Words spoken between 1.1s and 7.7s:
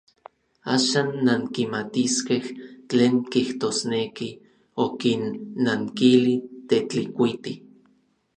nankimatiskej tlen kijtosneki, okinnankili Tetlikuiti.